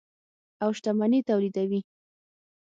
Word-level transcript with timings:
او 0.63 0.69
شتمني 0.77 1.19
تولیدوي. 1.29 1.81